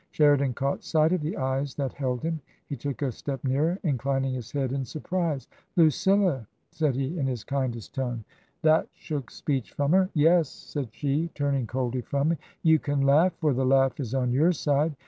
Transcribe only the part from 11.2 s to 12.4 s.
turning coldly from him,"